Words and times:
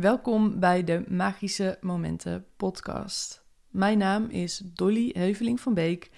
Welkom 0.00 0.60
bij 0.60 0.84
de 0.84 1.04
Magische 1.08 1.78
Momenten 1.80 2.46
podcast. 2.56 3.44
Mijn 3.68 3.98
naam 3.98 4.24
is 4.24 4.58
Dolly 4.58 5.10
Heuveling 5.12 5.60
van 5.60 5.74
Beek 5.74 6.10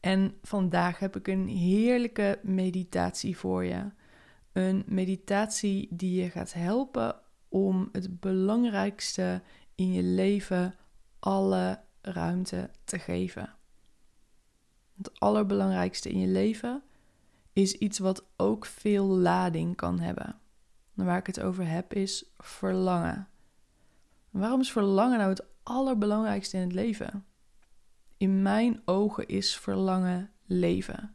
en 0.00 0.34
vandaag 0.42 0.98
heb 0.98 1.16
ik 1.16 1.28
een 1.28 1.48
heerlijke 1.48 2.38
meditatie 2.42 3.36
voor 3.36 3.64
je. 3.64 3.90
Een 4.52 4.82
meditatie 4.86 5.88
die 5.90 6.22
je 6.22 6.30
gaat 6.30 6.52
helpen 6.52 7.20
om 7.48 7.88
het 7.92 8.20
belangrijkste 8.20 9.42
in 9.74 9.92
je 9.92 10.02
leven 10.02 10.74
alle 11.18 11.80
ruimte 12.00 12.70
te 12.84 12.98
geven. 12.98 13.56
Het 14.96 15.20
allerbelangrijkste 15.20 16.10
in 16.10 16.18
je 16.18 16.28
leven 16.28 16.82
is 17.52 17.72
iets 17.72 17.98
wat 17.98 18.26
ook 18.36 18.66
veel 18.66 19.06
lading 19.06 19.76
kan 19.76 20.00
hebben. 20.00 20.40
Waar 20.94 21.18
ik 21.18 21.26
het 21.26 21.40
over 21.40 21.68
heb 21.68 21.94
is 21.94 22.32
verlangen. 22.38 23.28
waarom 24.30 24.60
is 24.60 24.72
verlangen 24.72 25.18
nou 25.18 25.30
het 25.30 25.44
allerbelangrijkste 25.62 26.56
in 26.56 26.62
het 26.62 26.72
leven? 26.72 27.24
In 28.16 28.42
mijn 28.42 28.82
ogen 28.84 29.28
is 29.28 29.56
verlangen 29.56 30.30
leven. 30.46 31.14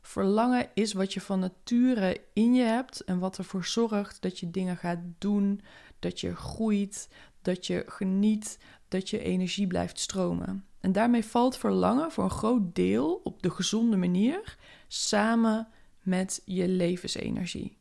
Verlangen 0.00 0.68
is 0.74 0.92
wat 0.92 1.12
je 1.12 1.20
van 1.20 1.38
nature 1.38 2.20
in 2.32 2.54
je 2.54 2.62
hebt 2.62 3.00
en 3.00 3.18
wat 3.18 3.38
ervoor 3.38 3.64
zorgt 3.64 4.22
dat 4.22 4.38
je 4.38 4.50
dingen 4.50 4.76
gaat 4.76 5.00
doen, 5.18 5.60
dat 5.98 6.20
je 6.20 6.36
groeit, 6.36 7.08
dat 7.42 7.66
je 7.66 7.84
geniet, 7.86 8.58
dat 8.88 9.10
je 9.10 9.18
energie 9.18 9.66
blijft 9.66 10.00
stromen. 10.00 10.64
En 10.80 10.92
daarmee 10.92 11.24
valt 11.24 11.56
verlangen 11.56 12.12
voor 12.12 12.24
een 12.24 12.30
groot 12.30 12.74
deel 12.74 13.20
op 13.24 13.42
de 13.42 13.50
gezonde 13.50 13.96
manier 13.96 14.56
samen 14.88 15.68
met 16.02 16.42
je 16.44 16.68
levensenergie. 16.68 17.78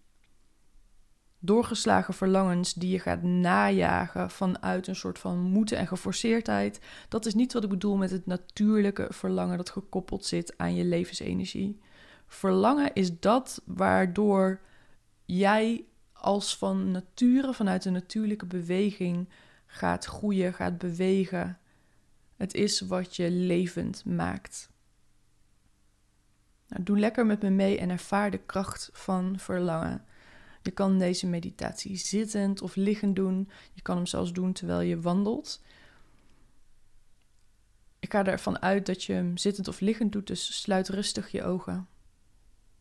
Doorgeslagen 1.46 2.14
verlangens 2.14 2.74
die 2.74 2.92
je 2.92 3.00
gaat 3.00 3.22
najagen 3.22 4.30
vanuit 4.30 4.88
een 4.88 4.96
soort 4.96 5.20
van 5.20 5.40
moeten 5.40 5.78
en 5.78 5.88
geforceerdheid, 5.88 6.80
dat 7.10 7.26
is 7.26 7.34
niet 7.34 7.54
wat 7.54 7.64
ik 7.64 7.70
bedoel 7.70 7.96
met 7.96 8.12
het 8.12 8.26
natuurlijke 8.26 9.08
verlangen 9.10 9.58
dat 9.58 9.70
gekoppeld 9.70 10.26
zit 10.26 10.58
aan 10.58 10.76
je 10.76 10.84
levensenergie. 10.84 11.80
Verlangen 12.28 12.94
is 12.94 13.20
dat 13.20 13.62
waardoor 13.66 14.62
jij 15.26 15.86
als 16.14 16.58
van 16.58 16.92
nature, 16.92 17.54
vanuit 17.54 17.86
een 17.86 17.94
natuurlijke 17.94 18.46
beweging, 18.46 19.30
gaat 19.66 20.06
groeien, 20.06 20.54
gaat 20.54 20.78
bewegen. 20.78 21.60
Het 22.36 22.54
is 22.54 22.82
wat 22.82 23.16
je 23.16 23.32
levend 23.32 24.06
maakt. 24.06 24.70
Nou, 26.68 26.84
doe 26.84 27.00
lekker 27.00 27.26
met 27.26 27.42
me 27.42 27.50
mee 27.50 27.80
en 27.80 27.90
ervaar 27.90 28.32
de 28.32 28.38
kracht 28.38 28.90
van 28.94 29.40
verlangen. 29.40 30.06
Je 30.66 30.72
kan 30.72 31.00
deze 31.00 31.28
meditatie 31.28 31.96
zittend 31.96 32.62
of 32.62 32.76
liggend 32.76 33.16
doen. 33.16 33.50
Je 33.74 33.82
kan 33.82 33.96
hem 33.96 34.06
zelfs 34.06 34.34
doen 34.34 34.54
terwijl 34.54 34.82
je 34.82 35.02
wandelt. 35.02 35.64
Ik 38.00 38.12
ga 38.12 38.26
ervan 38.26 38.62
uit 38.62 38.86
dat 38.86 39.04
je 39.04 39.14
hem 39.14 39.38
zittend 39.38 39.68
of 39.68 39.80
liggend 39.80 40.12
doet, 40.12 40.28
dus 40.28 40.62
sluit 40.62 40.90
rustig 40.90 41.32
je 41.32 41.44
ogen. 41.44 41.88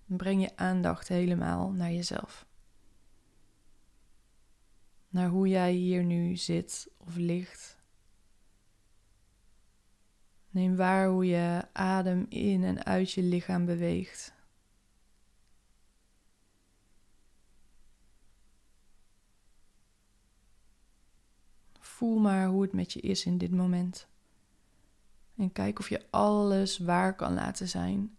En 0.08 0.16
breng 0.16 0.42
je 0.42 0.56
aandacht 0.56 1.08
helemaal 1.08 1.70
naar 1.70 1.92
jezelf. 1.92 2.46
Naar 5.08 5.28
hoe 5.28 5.48
jij 5.48 5.72
hier 5.72 6.04
nu 6.04 6.36
zit 6.36 6.90
of 6.96 7.16
ligt. 7.16 7.78
Neem 10.50 10.76
waar 10.76 11.08
hoe 11.08 11.26
je 11.26 11.68
adem 11.72 12.26
in 12.28 12.64
en 12.64 12.84
uit 12.84 13.12
je 13.12 13.22
lichaam 13.22 13.64
beweegt. 13.64 14.33
Maar 22.12 22.46
hoe 22.46 22.62
het 22.62 22.72
met 22.72 22.92
je 22.92 23.00
is 23.00 23.24
in 23.24 23.38
dit 23.38 23.50
moment. 23.50 24.08
En 25.36 25.52
kijk 25.52 25.78
of 25.78 25.88
je 25.88 26.06
alles 26.10 26.78
waar 26.78 27.16
kan 27.16 27.34
laten 27.34 27.68
zijn. 27.68 28.16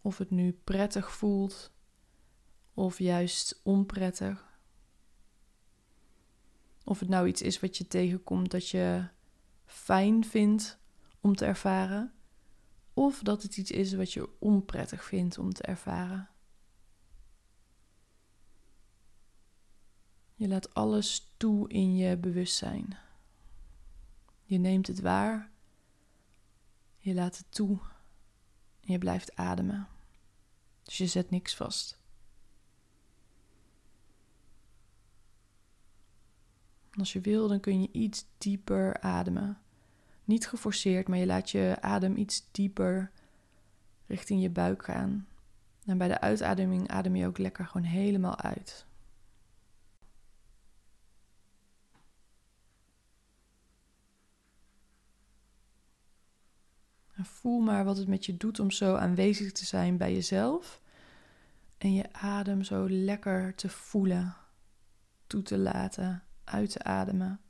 Of 0.00 0.18
het 0.18 0.30
nu 0.30 0.52
prettig 0.52 1.12
voelt 1.12 1.72
of 2.74 2.98
juist 2.98 3.60
onprettig. 3.62 4.58
Of 6.84 7.00
het 7.00 7.08
nou 7.08 7.28
iets 7.28 7.42
is 7.42 7.60
wat 7.60 7.76
je 7.76 7.86
tegenkomt 7.86 8.50
dat 8.50 8.68
je 8.68 9.08
fijn 9.66 10.24
vindt 10.24 10.78
om 11.20 11.34
te 11.36 11.44
ervaren, 11.44 12.12
of 12.94 13.22
dat 13.22 13.42
het 13.42 13.56
iets 13.56 13.70
is 13.70 13.92
wat 13.94 14.12
je 14.12 14.28
onprettig 14.38 15.04
vindt 15.04 15.38
om 15.38 15.52
te 15.52 15.62
ervaren. 15.62 16.29
Je 20.40 20.48
laat 20.48 20.74
alles 20.74 21.32
toe 21.36 21.68
in 21.68 21.96
je 21.96 22.16
bewustzijn. 22.16 22.96
Je 24.42 24.58
neemt 24.58 24.86
het 24.86 25.00
waar, 25.00 25.50
je 26.96 27.14
laat 27.14 27.36
het 27.36 27.46
toe 27.48 27.78
en 28.80 28.92
je 28.92 28.98
blijft 28.98 29.36
ademen. 29.36 29.88
Dus 30.82 30.98
je 30.98 31.06
zet 31.06 31.30
niks 31.30 31.54
vast. 31.54 31.98
Als 36.90 37.12
je 37.12 37.20
wil, 37.20 37.48
dan 37.48 37.60
kun 37.60 37.80
je 37.80 37.88
iets 37.92 38.24
dieper 38.38 39.00
ademen. 39.00 39.58
Niet 40.24 40.48
geforceerd, 40.48 41.08
maar 41.08 41.18
je 41.18 41.26
laat 41.26 41.50
je 41.50 41.76
adem 41.80 42.16
iets 42.16 42.48
dieper 42.50 43.10
richting 44.06 44.42
je 44.42 44.50
buik 44.50 44.84
gaan. 44.84 45.28
En 45.84 45.98
bij 45.98 46.08
de 46.08 46.20
uitademing 46.20 46.88
adem 46.88 47.16
je 47.16 47.26
ook 47.26 47.38
lekker 47.38 47.66
gewoon 47.66 47.86
helemaal 47.86 48.36
uit. 48.36 48.88
Voel 57.24 57.60
maar 57.60 57.84
wat 57.84 57.96
het 57.96 58.08
met 58.08 58.26
je 58.26 58.36
doet 58.36 58.60
om 58.60 58.70
zo 58.70 58.94
aanwezig 58.94 59.52
te 59.52 59.66
zijn 59.66 59.96
bij 59.96 60.12
jezelf. 60.12 60.80
En 61.78 61.94
je 61.94 62.12
adem 62.12 62.62
zo 62.62 62.86
lekker 62.88 63.54
te 63.54 63.68
voelen, 63.68 64.36
toe 65.26 65.42
te 65.42 65.58
laten 65.58 66.22
uit 66.44 66.70
te 66.70 66.82
ademen. 66.82 67.40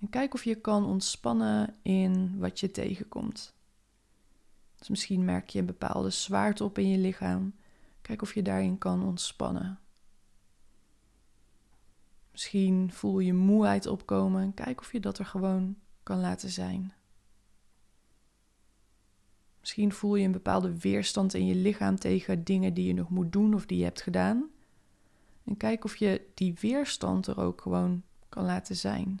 En 0.00 0.08
kijk 0.10 0.34
of 0.34 0.44
je 0.44 0.54
kan 0.54 0.84
ontspannen 0.84 1.76
in 1.82 2.38
wat 2.38 2.60
je 2.60 2.70
tegenkomt. 2.70 3.54
Dus 4.78 4.88
misschien 4.88 5.24
merk 5.24 5.48
je 5.50 5.58
een 5.58 5.66
bepaalde 5.66 6.10
zwaarte 6.10 6.64
op 6.64 6.78
in 6.78 6.88
je 6.88 6.98
lichaam. 6.98 7.54
Kijk 8.02 8.22
of 8.22 8.34
je 8.34 8.42
daarin 8.42 8.78
kan 8.78 9.04
ontspannen. 9.04 9.78
Misschien 12.32 12.92
voel 12.92 13.18
je 13.18 13.32
moeheid 13.32 13.86
opkomen. 13.86 14.54
Kijk 14.54 14.80
of 14.80 14.92
je 14.92 15.00
dat 15.00 15.18
er 15.18 15.26
gewoon 15.26 15.76
kan 16.02 16.20
laten 16.20 16.50
zijn. 16.50 16.92
Misschien 19.64 19.92
voel 19.92 20.14
je 20.14 20.24
een 20.24 20.32
bepaalde 20.32 20.78
weerstand 20.78 21.34
in 21.34 21.46
je 21.46 21.54
lichaam 21.54 21.98
tegen 21.98 22.44
dingen 22.44 22.74
die 22.74 22.86
je 22.86 22.92
nog 22.92 23.08
moet 23.08 23.32
doen 23.32 23.54
of 23.54 23.66
die 23.66 23.78
je 23.78 23.84
hebt 23.84 24.02
gedaan. 24.02 24.50
En 25.44 25.56
kijk 25.56 25.84
of 25.84 25.96
je 25.96 26.26
die 26.34 26.54
weerstand 26.60 27.26
er 27.26 27.40
ook 27.40 27.60
gewoon 27.60 28.02
kan 28.28 28.44
laten 28.44 28.76
zijn. 28.76 29.20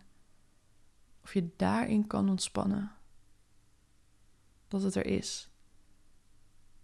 Of 1.22 1.34
je 1.34 1.50
daarin 1.56 2.06
kan 2.06 2.28
ontspannen. 2.28 2.92
Dat 4.68 4.82
het 4.82 4.94
er 4.94 5.06
is. 5.06 5.50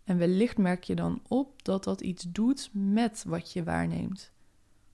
En 0.04 0.19
wellicht 0.19 0.59
merk 0.59 0.84
je 0.84 0.94
dan 0.94 1.22
op 1.28 1.65
dat 1.65 1.84
dat 1.84 2.00
iets 2.00 2.25
doet 2.28 2.71
met 2.72 3.25
wat 3.27 3.53
je 3.53 3.65
waarneemt. 3.65 4.32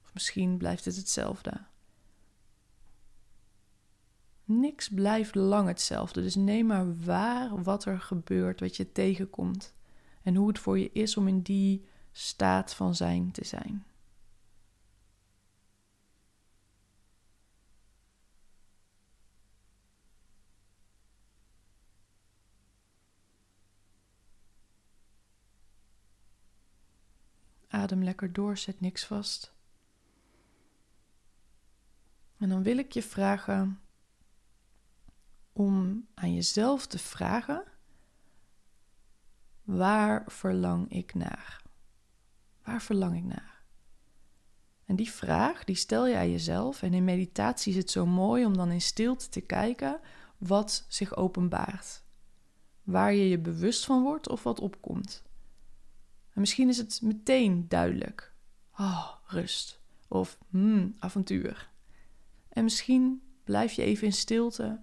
Of 0.02 0.14
misschien 0.14 0.56
blijft 0.56 0.84
het 0.84 0.96
hetzelfde. 0.96 1.64
Niks 4.48 4.88
blijft 4.88 5.34
lang 5.34 5.68
hetzelfde, 5.68 6.22
dus 6.22 6.34
neem 6.34 6.66
maar 6.66 6.96
waar 6.96 7.62
wat 7.62 7.84
er 7.84 8.00
gebeurt, 8.00 8.60
wat 8.60 8.76
je 8.76 8.92
tegenkomt 8.92 9.74
en 10.22 10.34
hoe 10.34 10.48
het 10.48 10.58
voor 10.58 10.78
je 10.78 10.92
is 10.92 11.16
om 11.16 11.28
in 11.28 11.40
die 11.40 11.86
staat 12.12 12.74
van 12.74 12.94
zijn 12.94 13.30
te 13.30 13.44
zijn. 13.44 13.86
Adem 27.68 28.04
lekker 28.04 28.32
door, 28.32 28.56
zet 28.56 28.80
niks 28.80 29.04
vast. 29.04 29.54
En 32.36 32.48
dan 32.48 32.62
wil 32.62 32.78
ik 32.78 32.92
je 32.92 33.02
vragen 33.02 33.80
om 35.56 36.06
aan 36.14 36.34
jezelf 36.34 36.86
te 36.86 36.98
vragen: 36.98 37.64
waar 39.62 40.24
verlang 40.26 40.90
ik 40.90 41.14
naar? 41.14 41.62
Waar 42.62 42.82
verlang 42.82 43.16
ik 43.16 43.24
naar? 43.24 43.64
En 44.84 44.96
die 44.96 45.10
vraag, 45.10 45.64
die 45.64 45.76
stel 45.76 46.06
je 46.06 46.16
aan 46.16 46.30
jezelf. 46.30 46.82
En 46.82 46.94
in 46.94 47.04
meditatie 47.04 47.72
is 47.72 47.78
het 47.78 47.90
zo 47.90 48.06
mooi 48.06 48.44
om 48.44 48.56
dan 48.56 48.70
in 48.70 48.80
stilte 48.80 49.28
te 49.28 49.40
kijken 49.40 50.00
wat 50.38 50.84
zich 50.88 51.16
openbaart. 51.16 52.02
Waar 52.82 53.14
je 53.14 53.28
je 53.28 53.38
bewust 53.38 53.84
van 53.84 54.02
wordt 54.02 54.28
of 54.28 54.42
wat 54.42 54.60
opkomt. 54.60 55.22
En 56.32 56.40
misschien 56.40 56.68
is 56.68 56.76
het 56.76 57.00
meteen 57.02 57.68
duidelijk. 57.68 58.34
Oh, 58.78 59.08
rust. 59.26 59.80
Of 60.08 60.38
hmm, 60.50 60.94
avontuur. 60.98 61.70
En 62.48 62.64
misschien 62.64 63.22
blijf 63.44 63.72
je 63.72 63.82
even 63.82 64.06
in 64.06 64.12
stilte. 64.12 64.80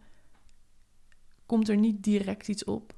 Komt 1.45 1.69
er 1.69 1.77
niet 1.77 2.03
direct 2.03 2.47
iets 2.47 2.63
op. 2.63 2.93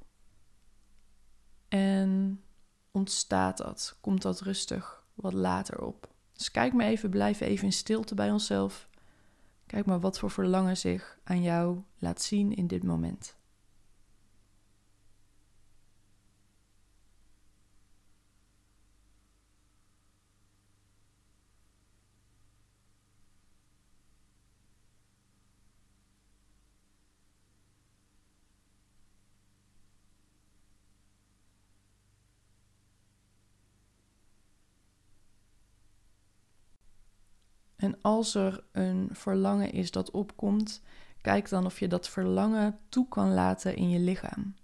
En 1.67 2.41
ontstaat 2.91 3.57
dat, 3.57 3.97
komt 4.01 4.21
dat 4.21 4.41
rustig 4.41 5.05
wat 5.13 5.33
later 5.33 5.81
op. 5.85 6.13
Dus 6.33 6.51
kijk 6.51 6.73
maar 6.73 6.85
even, 6.85 7.09
blijf 7.09 7.39
even 7.39 7.65
in 7.65 7.73
stilte 7.73 8.15
bij 8.15 8.31
onszelf. 8.31 8.89
Kijk 9.65 9.85
maar 9.85 9.99
wat 9.99 10.19
voor 10.19 10.31
verlangen 10.31 10.77
zich 10.77 11.19
aan 11.23 11.41
jou 11.41 11.81
laat 11.97 12.21
zien 12.21 12.55
in 12.55 12.67
dit 12.67 12.83
moment. 12.83 13.35
En 37.85 37.97
als 38.01 38.35
er 38.35 38.63
een 38.71 39.09
verlangen 39.11 39.71
is 39.71 39.91
dat 39.91 40.11
opkomt, 40.11 40.81
kijk 41.21 41.49
dan 41.49 41.65
of 41.65 41.79
je 41.79 41.87
dat 41.87 42.09
verlangen 42.09 42.79
toe 42.89 43.07
kan 43.07 43.33
laten 43.33 43.75
in 43.75 43.89
je 43.89 43.99
lichaam. 43.99 44.55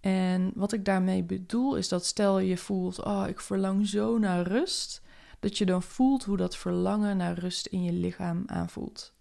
En 0.00 0.52
wat 0.54 0.72
ik 0.72 0.84
daarmee 0.84 1.22
bedoel 1.22 1.76
is 1.76 1.88
dat 1.88 2.04
stel 2.04 2.38
je 2.38 2.56
voelt, 2.56 3.04
oh 3.04 3.24
ik 3.28 3.40
verlang 3.40 3.86
zo 3.86 4.18
naar 4.18 4.46
rust, 4.46 5.02
dat 5.40 5.58
je 5.58 5.66
dan 5.66 5.82
voelt 5.82 6.24
hoe 6.24 6.36
dat 6.36 6.56
verlangen 6.56 7.16
naar 7.16 7.38
rust 7.38 7.66
in 7.66 7.82
je 7.82 7.92
lichaam 7.92 8.42
aanvoelt. 8.46 9.12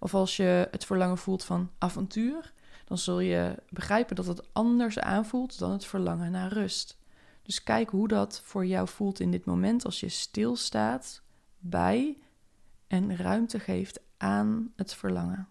Of 0.00 0.14
als 0.14 0.36
je 0.36 0.68
het 0.70 0.84
verlangen 0.84 1.18
voelt 1.18 1.44
van 1.44 1.70
avontuur, 1.78 2.52
dan 2.84 2.98
zul 2.98 3.20
je 3.20 3.62
begrijpen 3.68 4.16
dat 4.16 4.26
het 4.26 4.54
anders 4.54 4.98
aanvoelt 4.98 5.58
dan 5.58 5.70
het 5.70 5.84
verlangen 5.84 6.30
naar 6.30 6.52
rust. 6.52 6.98
Dus 7.42 7.62
kijk 7.62 7.90
hoe 7.90 8.08
dat 8.08 8.40
voor 8.44 8.66
jou 8.66 8.88
voelt 8.88 9.20
in 9.20 9.30
dit 9.30 9.44
moment 9.44 9.84
als 9.84 10.00
je 10.00 10.08
stilstaat 10.08 11.22
bij 11.58 12.16
en 12.90 13.16
ruimte 13.16 13.60
geeft 13.60 14.00
aan 14.16 14.72
het 14.76 14.94
verlangen. 14.94 15.48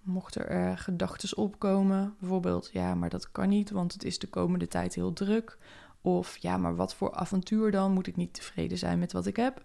Mochten 0.00 0.48
er 0.48 0.78
gedachten 0.78 1.36
opkomen, 1.36 2.16
bijvoorbeeld, 2.18 2.70
ja, 2.72 2.94
maar 2.94 3.08
dat 3.10 3.30
kan 3.30 3.48
niet, 3.48 3.70
want 3.70 3.92
het 3.92 4.04
is 4.04 4.18
de 4.18 4.28
komende 4.28 4.68
tijd 4.68 4.94
heel 4.94 5.12
druk. 5.12 5.58
Of 6.00 6.36
ja, 6.36 6.56
maar 6.56 6.76
wat 6.76 6.94
voor 6.94 7.14
avontuur 7.14 7.70
dan? 7.70 7.92
Moet 7.92 8.06
ik 8.06 8.16
niet 8.16 8.34
tevreden 8.34 8.78
zijn 8.78 8.98
met 8.98 9.12
wat 9.12 9.26
ik 9.26 9.36
heb? 9.36 9.64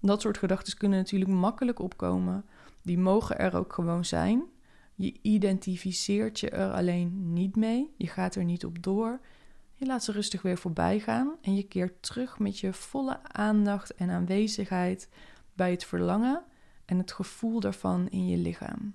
Dat 0.00 0.20
soort 0.20 0.38
gedachten 0.38 0.76
kunnen 0.76 0.98
natuurlijk 0.98 1.30
makkelijk 1.30 1.78
opkomen. 1.78 2.44
Die 2.82 2.98
mogen 2.98 3.38
er 3.38 3.56
ook 3.56 3.72
gewoon 3.72 4.04
zijn. 4.04 4.44
Je 4.94 5.18
identificeert 5.22 6.40
je 6.40 6.50
er 6.50 6.72
alleen 6.72 7.32
niet 7.32 7.56
mee. 7.56 7.94
Je 7.96 8.06
gaat 8.06 8.34
er 8.34 8.44
niet 8.44 8.64
op 8.64 8.82
door. 8.82 9.20
Je 9.74 9.86
laat 9.86 10.04
ze 10.04 10.12
rustig 10.12 10.42
weer 10.42 10.58
voorbij 10.58 11.00
gaan 11.00 11.36
en 11.42 11.54
je 11.54 11.62
keert 11.62 12.02
terug 12.02 12.38
met 12.38 12.58
je 12.58 12.72
volle 12.72 13.22
aandacht 13.22 13.94
en 13.94 14.10
aanwezigheid 14.10 15.08
bij 15.54 15.70
het 15.70 15.84
verlangen 15.84 16.44
en 16.84 16.98
het 16.98 17.12
gevoel 17.12 17.60
daarvan 17.60 18.08
in 18.08 18.26
je 18.26 18.36
lichaam. 18.36 18.94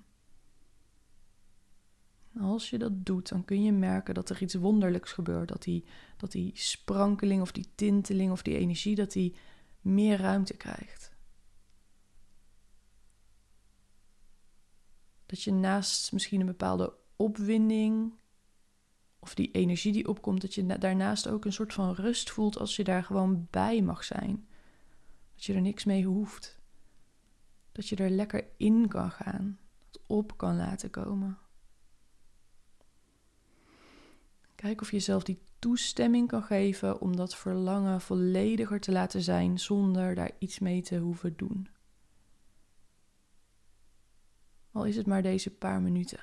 Als 2.40 2.70
je 2.70 2.78
dat 2.78 3.06
doet, 3.06 3.28
dan 3.28 3.44
kun 3.44 3.62
je 3.62 3.72
merken 3.72 4.14
dat 4.14 4.30
er 4.30 4.42
iets 4.42 4.54
wonderlijks 4.54 5.12
gebeurt. 5.12 5.48
Dat 5.48 5.62
die, 5.62 5.84
dat 6.16 6.32
die 6.32 6.50
sprankeling 6.54 7.40
of 7.40 7.52
die 7.52 7.68
tinteling 7.74 8.30
of 8.30 8.42
die 8.42 8.58
energie, 8.58 8.94
dat 8.94 9.12
die 9.12 9.34
meer 9.86 10.18
ruimte 10.20 10.56
krijgt. 10.56 11.14
Dat 15.26 15.42
je 15.42 15.52
naast 15.52 16.12
misschien 16.12 16.40
een 16.40 16.46
bepaalde 16.46 16.94
opwinding 17.16 18.12
of 19.18 19.34
die 19.34 19.50
energie 19.50 19.92
die 19.92 20.08
opkomt, 20.08 20.40
dat 20.40 20.54
je 20.54 20.78
daarnaast 20.78 21.28
ook 21.28 21.44
een 21.44 21.52
soort 21.52 21.72
van 21.72 21.94
rust 21.94 22.30
voelt 22.30 22.58
als 22.58 22.76
je 22.76 22.84
daar 22.84 23.04
gewoon 23.04 23.46
bij 23.50 23.82
mag 23.82 24.04
zijn. 24.04 24.48
Dat 25.34 25.44
je 25.44 25.54
er 25.54 25.60
niks 25.60 25.84
mee 25.84 26.04
hoeft. 26.04 26.58
Dat 27.72 27.88
je 27.88 27.96
er 27.96 28.10
lekker 28.10 28.48
in 28.56 28.88
kan 28.88 29.10
gaan, 29.10 29.58
op 30.06 30.36
kan 30.36 30.56
laten 30.56 30.90
komen. 30.90 31.38
Kijk 34.54 34.80
of 34.80 34.90
je 34.90 34.96
jezelf 34.96 35.22
die 35.22 35.38
toestemming 35.66 36.28
kan 36.28 36.42
geven 36.42 37.00
om 37.00 37.16
dat 37.16 37.36
verlangen 37.36 38.00
vollediger 38.00 38.80
te 38.80 38.92
laten 38.92 39.22
zijn 39.22 39.58
zonder 39.58 40.14
daar 40.14 40.30
iets 40.38 40.58
mee 40.58 40.82
te 40.82 40.98
hoeven 40.98 41.36
doen. 41.36 41.68
Al 44.72 44.84
is 44.84 44.96
het 44.96 45.06
maar 45.06 45.22
deze 45.22 45.50
paar 45.50 45.80
minuten. 45.80 46.20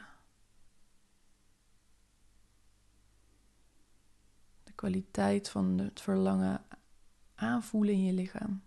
De 4.63 4.73
kwaliteit 4.75 5.49
van 5.49 5.77
het 5.77 6.01
verlangen 6.01 6.65
aanvoelen 7.35 7.93
in 7.93 8.03
je 8.03 8.13
lichaam. 8.13 8.63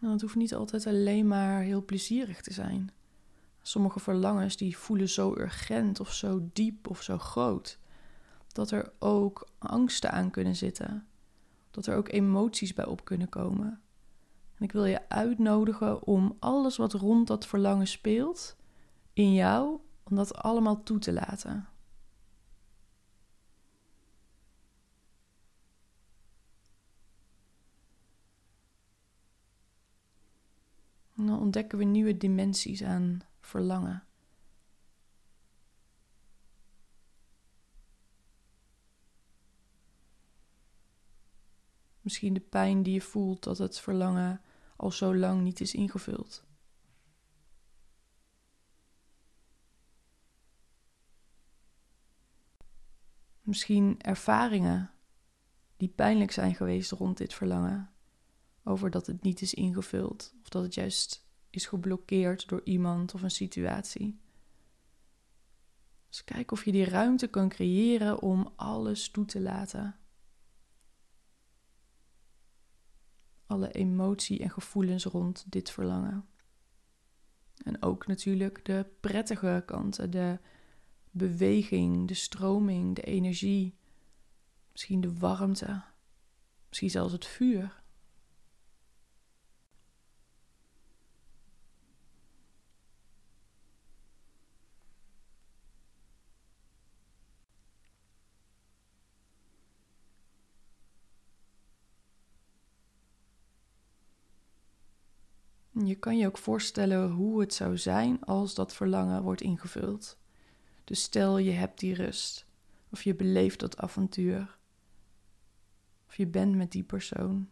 En 0.00 0.10
het 0.10 0.20
hoeft 0.20 0.34
niet 0.34 0.54
altijd 0.54 0.86
alleen 0.86 1.26
maar 1.26 1.60
heel 1.60 1.84
plezierig 1.84 2.40
te 2.40 2.52
zijn. 2.52 2.90
Sommige 3.62 4.00
verlangens 4.00 4.56
die 4.56 4.76
voelen 4.76 5.08
zo 5.08 5.34
urgent 5.36 6.00
of 6.00 6.12
zo 6.12 6.48
diep 6.52 6.88
of 6.88 7.02
zo 7.02 7.18
groot. 7.18 7.78
Dat 8.52 8.70
er 8.70 8.92
ook 8.98 9.48
angsten 9.58 10.12
aan 10.12 10.30
kunnen 10.30 10.56
zitten. 10.56 11.06
Dat 11.70 11.86
er 11.86 11.96
ook 11.96 12.08
emoties 12.08 12.74
bij 12.74 12.86
op 12.86 13.04
kunnen 13.04 13.28
komen. 13.28 13.80
En 14.54 14.64
ik 14.64 14.72
wil 14.72 14.84
je 14.84 15.08
uitnodigen 15.08 16.02
om 16.06 16.36
alles 16.38 16.76
wat 16.76 16.92
rond 16.92 17.26
dat 17.26 17.46
verlangen 17.46 17.86
speelt 17.86 18.56
in 19.12 19.34
jou, 19.34 19.78
om 20.02 20.16
dat 20.16 20.34
allemaal 20.34 20.82
toe 20.82 20.98
te 20.98 21.12
laten. 21.12 21.68
Dan 31.28 31.40
ontdekken 31.40 31.78
we 31.78 31.84
nieuwe 31.84 32.16
dimensies 32.16 32.82
aan 32.82 33.20
verlangen. 33.40 34.02
Misschien 42.00 42.34
de 42.34 42.40
pijn 42.40 42.82
die 42.82 42.94
je 42.94 43.00
voelt 43.00 43.42
dat 43.42 43.58
het 43.58 43.78
verlangen 43.78 44.40
al 44.76 44.90
zo 44.90 45.16
lang 45.16 45.42
niet 45.42 45.60
is 45.60 45.74
ingevuld. 45.74 46.46
Misschien 53.40 54.00
ervaringen 54.00 54.90
die 55.76 55.88
pijnlijk 55.88 56.30
zijn 56.30 56.54
geweest 56.54 56.90
rond 56.90 57.16
dit 57.16 57.34
verlangen 57.34 57.92
over 58.68 58.90
dat 58.90 59.06
het 59.06 59.22
niet 59.22 59.40
is 59.40 59.54
ingevuld 59.54 60.34
of 60.42 60.48
dat 60.48 60.62
het 60.62 60.74
juist 60.74 61.26
is 61.50 61.66
geblokkeerd 61.66 62.48
door 62.48 62.60
iemand 62.64 63.14
of 63.14 63.22
een 63.22 63.30
situatie. 63.30 64.20
Dus 66.08 66.24
kijk 66.24 66.50
of 66.50 66.64
je 66.64 66.72
die 66.72 66.84
ruimte 66.84 67.26
kan 67.26 67.48
creëren 67.48 68.20
om 68.20 68.52
alles 68.56 69.10
toe 69.10 69.24
te 69.24 69.40
laten. 69.40 69.98
Alle 73.46 73.72
emotie 73.72 74.38
en 74.38 74.50
gevoelens 74.50 75.04
rond 75.04 75.44
dit 75.48 75.70
verlangen. 75.70 76.28
En 77.64 77.82
ook 77.82 78.06
natuurlijk 78.06 78.64
de 78.64 78.86
prettige 79.00 79.62
kanten, 79.66 80.10
de 80.10 80.38
beweging, 81.10 82.08
de 82.08 82.14
stroming, 82.14 82.94
de 82.94 83.02
energie, 83.02 83.78
misschien 84.72 85.00
de 85.00 85.18
warmte, 85.18 85.82
misschien 86.68 86.90
zelfs 86.90 87.12
het 87.12 87.26
vuur. 87.26 87.77
Je 105.88 105.94
kan 105.94 106.16
je 106.18 106.26
ook 106.26 106.38
voorstellen 106.38 107.10
hoe 107.10 107.40
het 107.40 107.54
zou 107.54 107.78
zijn 107.78 108.24
als 108.24 108.54
dat 108.54 108.74
verlangen 108.74 109.22
wordt 109.22 109.40
ingevuld. 109.40 110.18
Dus 110.84 111.02
stel 111.02 111.38
je 111.38 111.50
hebt 111.50 111.80
die 111.80 111.94
rust, 111.94 112.46
of 112.88 113.02
je 113.02 113.14
beleeft 113.14 113.60
dat 113.60 113.76
avontuur, 113.76 114.58
of 116.06 116.16
je 116.16 116.26
bent 116.26 116.54
met 116.54 116.72
die 116.72 116.82
persoon, 116.82 117.48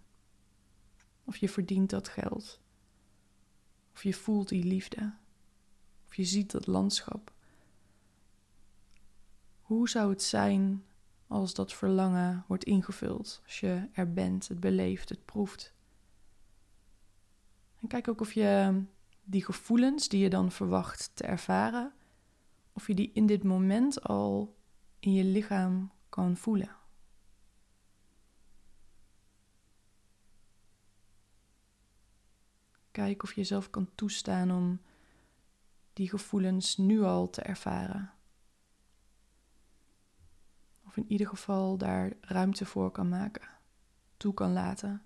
of 1.25 1.37
je 1.37 1.49
verdient 1.49 1.91
dat 1.91 2.09
geld, 2.09 2.61
of 3.93 4.03
je 4.03 4.15
voelt 4.15 4.49
die 4.49 4.65
liefde, 4.65 5.15
of 6.07 6.15
je 6.15 6.25
ziet 6.25 6.51
dat 6.51 6.67
landschap. 6.67 7.33
Hoe 9.61 9.89
zou 9.89 10.11
het 10.11 10.23
zijn 10.23 10.85
als 11.27 11.55
dat 11.55 11.73
verlangen 11.73 12.45
wordt 12.49 12.65
ingevuld, 12.65 13.41
als 13.45 13.61
je 13.61 13.89
er 13.93 14.13
bent, 14.13 14.49
het 14.49 14.61
beleeft, 14.61 15.09
het 15.09 15.25
proeft? 15.25 15.76
Kijk 17.89 18.09
ook 18.09 18.21
of 18.21 18.33
je 18.33 18.83
die 19.25 19.45
gevoelens 19.45 20.09
die 20.09 20.21
je 20.21 20.31
dan 20.31 20.51
verwacht 20.51 21.11
te 21.15 21.25
ervaren, 21.25 21.93
of 22.73 22.87
je 22.87 22.95
die 22.95 23.11
in 23.13 23.27
dit 23.27 23.45
moment 23.45 24.03
al 24.03 24.57
in 24.99 25.13
je 25.13 25.25
lichaam 25.25 25.93
kan 26.09 26.37
voelen. 26.37 26.77
Kijk 32.91 33.23
of 33.23 33.29
je 33.33 33.41
jezelf 33.41 33.71
kan 33.71 33.89
toestaan 33.95 34.51
om 34.51 34.81
die 35.93 36.09
gevoelens 36.09 36.77
nu 36.77 37.03
al 37.03 37.31
te 37.31 37.43
ervaren. 37.43 38.13
Of 40.87 40.97
in 40.97 41.11
ieder 41.11 41.27
geval 41.27 41.79
daar 41.79 42.13
ruimte 42.21 42.65
voor 42.65 42.91
kan 42.91 43.09
maken, 43.09 43.49
toe 44.17 44.35
kan 44.35 44.53
laten. 44.53 45.03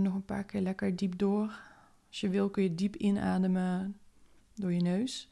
Nog 0.00 0.14
een 0.14 0.24
paar 0.24 0.44
keer 0.44 0.60
lekker 0.60 0.96
diep 0.96 1.18
door. 1.18 1.60
Als 2.08 2.20
je 2.20 2.28
wil 2.28 2.50
kun 2.50 2.62
je 2.62 2.74
diep 2.74 2.96
inademen 2.96 3.98
door 4.54 4.72
je 4.72 4.80
neus. 4.80 5.28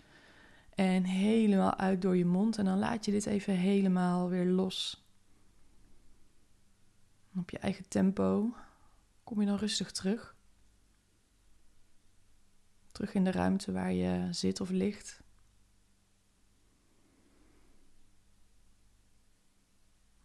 En 0.75 1.05
helemaal 1.05 1.77
uit 1.77 2.03
door 2.03 2.17
je 2.17 2.25
mond. 2.25 2.59
En 2.59 2.65
dan 2.65 2.79
laat 2.79 3.05
je 3.05 3.11
dit 3.11 3.27
even 3.27 3.55
helemaal 3.55 4.29
weer 4.29 4.47
los. 4.47 5.05
op 7.37 7.51
je 7.51 7.59
eigen 7.59 7.89
tempo 7.89 8.55
kom 9.25 9.41
je 9.41 9.47
dan 9.47 9.57
rustig 9.57 9.91
terug. 9.91 10.35
Terug 12.93 13.15
in 13.15 13.25
de 13.25 13.31
ruimte 13.31 13.73
waar 13.73 13.93
je 13.93 14.29
zit 14.31 14.61
of 14.61 14.71
ligt. 14.71 15.23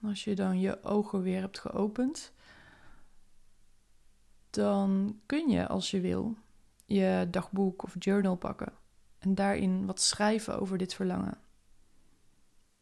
Als 0.01 0.23
je 0.23 0.35
dan 0.35 0.59
je 0.59 0.83
ogen 0.83 1.21
weer 1.21 1.41
hebt 1.41 1.59
geopend, 1.59 2.33
dan 4.55 5.19
kun 5.25 5.49
je, 5.49 5.67
als 5.67 5.91
je 5.91 5.99
wil, 5.99 6.37
je 6.85 7.27
dagboek 7.31 7.83
of 7.83 7.95
journal 7.99 8.35
pakken 8.35 8.73
en 9.19 9.35
daarin 9.35 9.85
wat 9.85 10.01
schrijven 10.01 10.59
over 10.59 10.77
dit 10.77 10.93
verlangen. 10.93 11.37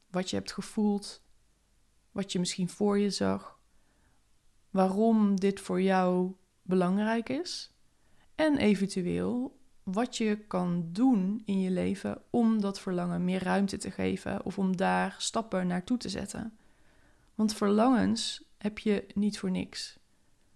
Wat 0.09 0.29
je 0.29 0.35
hebt 0.35 0.51
gevoeld, 0.51 1.21
wat 2.11 2.31
je 2.31 2.39
misschien 2.39 2.69
voor 2.69 2.99
je 2.99 3.09
zag, 3.09 3.59
waarom 4.69 5.39
dit 5.39 5.59
voor 5.59 5.81
jou 5.81 6.33
belangrijk 6.61 7.29
is 7.29 7.71
en 8.35 8.57
eventueel 8.57 9.59
wat 9.83 10.17
je 10.17 10.37
kan 10.47 10.89
doen 10.91 11.41
in 11.45 11.59
je 11.59 11.71
leven 11.71 12.21
om 12.29 12.61
dat 12.61 12.79
verlangen 12.79 13.23
meer 13.23 13.43
ruimte 13.43 13.77
te 13.77 13.91
geven 13.91 14.45
of 14.45 14.57
om 14.57 14.77
daar 14.77 15.15
stappen 15.17 15.67
naartoe 15.67 15.97
te 15.97 16.09
zetten. 16.09 16.57
Want 17.35 17.53
verlangens 17.53 18.43
heb 18.57 18.79
je 18.79 19.07
niet 19.13 19.39
voor 19.39 19.51
niks. 19.51 19.99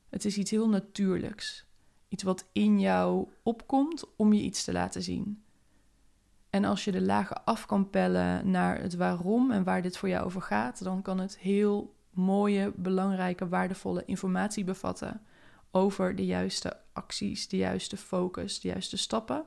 Het 0.09 0.25
is 0.25 0.37
iets 0.37 0.51
heel 0.51 0.69
natuurlijks. 0.69 1.65
Iets 2.07 2.23
wat 2.23 2.49
in 2.51 2.79
jou 2.79 3.27
opkomt 3.43 4.15
om 4.15 4.33
je 4.33 4.41
iets 4.41 4.63
te 4.63 4.71
laten 4.71 5.03
zien. 5.03 5.43
En 6.49 6.65
als 6.65 6.83
je 6.83 6.91
de 6.91 7.01
lagen 7.01 7.45
af 7.45 7.65
kan 7.65 7.89
pellen 7.89 8.51
naar 8.51 8.81
het 8.81 8.95
waarom 8.95 9.51
en 9.51 9.63
waar 9.63 9.81
dit 9.81 9.97
voor 9.97 10.09
jou 10.09 10.25
over 10.25 10.41
gaat, 10.41 10.83
dan 10.83 11.01
kan 11.01 11.19
het 11.19 11.37
heel 11.37 11.95
mooie, 12.09 12.73
belangrijke, 12.75 13.47
waardevolle 13.47 14.03
informatie 14.05 14.63
bevatten 14.63 15.21
over 15.71 16.15
de 16.15 16.25
juiste 16.25 16.77
acties, 16.93 17.47
de 17.47 17.57
juiste 17.57 17.97
focus, 17.97 18.59
de 18.59 18.67
juiste 18.67 18.97
stappen. 18.97 19.45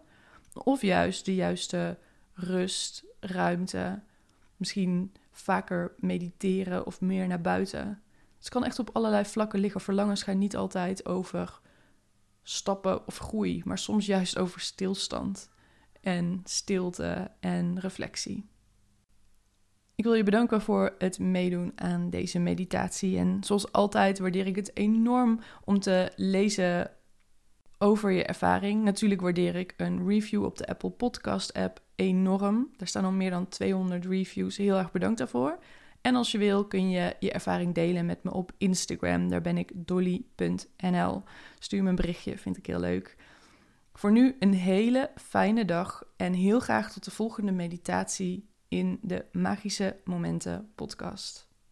Of 0.53 0.83
juist 0.83 1.25
de 1.25 1.35
juiste 1.35 1.99
rust, 2.33 3.05
ruimte, 3.21 4.03
misschien 4.57 5.13
vaker 5.33 5.93
mediteren 5.97 6.87
of 6.87 7.01
meer 7.01 7.27
naar 7.27 7.41
buiten. 7.41 8.03
Het 8.41 8.49
kan 8.49 8.65
echt 8.65 8.79
op 8.79 8.91
allerlei 8.93 9.25
vlakken 9.25 9.61
liggen. 9.61 9.81
Verlangens 9.81 10.23
gaan 10.23 10.39
niet 10.39 10.57
altijd 10.57 11.07
over 11.07 11.61
stappen 12.43 13.07
of 13.07 13.19
groei, 13.19 13.63
maar 13.65 13.79
soms 13.79 14.07
juist 14.07 14.39
over 14.39 14.61
stilstand 14.61 15.51
en 16.01 16.41
stilte 16.45 17.31
en 17.41 17.81
reflectie. 17.81 18.49
Ik 19.95 20.05
wil 20.05 20.15
je 20.15 20.23
bedanken 20.23 20.61
voor 20.61 20.95
het 20.99 21.19
meedoen 21.19 21.73
aan 21.75 22.11
deze 22.11 22.39
meditatie. 22.39 23.19
En 23.19 23.45
zoals 23.45 23.73
altijd 23.73 24.19
waardeer 24.19 24.47
ik 24.47 24.57
het 24.57 24.77
enorm 24.77 25.41
om 25.65 25.81
te 25.81 26.13
lezen 26.17 26.91
over 27.79 28.11
je 28.11 28.25
ervaring. 28.25 28.85
Natuurlijk 28.85 29.21
waardeer 29.21 29.57
ik 29.57 29.75
een 29.77 30.07
review 30.07 30.45
op 30.45 30.59
de 30.59 30.67
Apple 30.67 30.91
Podcast 30.91 31.53
app 31.53 31.81
enorm. 31.95 32.71
Daar 32.77 32.89
staan 32.89 33.05
al 33.05 33.13
meer 33.13 33.31
dan 33.31 33.49
200 33.49 34.05
reviews. 34.05 34.57
Heel 34.57 34.77
erg 34.77 34.93
bedankt 34.93 35.19
daarvoor. 35.19 35.59
En 36.01 36.15
als 36.15 36.33
je 36.33 36.39
wil 36.39 36.67
kun 36.67 36.91
je 36.91 37.17
je 37.19 37.33
ervaring 37.33 37.75
delen 37.75 38.07
met 38.07 38.23
me 38.23 38.33
op 38.33 38.53
Instagram. 38.59 39.29
Daar 39.29 39.41
ben 39.41 39.59
ik 39.59 39.73
dolly.nl. 39.75 41.23
Stuur 41.59 41.83
me 41.83 41.89
een 41.89 41.95
berichtje, 41.95 42.39
vind 42.39 42.57
ik 42.57 42.67
heel 42.67 42.81
leuk. 42.81 43.17
Voor 43.93 44.13
nu 44.13 44.37
een 44.39 44.55
hele 44.55 45.11
fijne 45.17 45.65
dag 45.65 46.05
en 46.17 46.33
heel 46.33 46.61
graag 46.61 46.93
tot 46.93 47.05
de 47.05 47.11
volgende 47.11 47.53
meditatie 47.53 48.49
in 48.69 48.99
de 49.03 49.25
Magische 49.33 49.97
Momenten 50.05 50.73
podcast. 50.75 51.50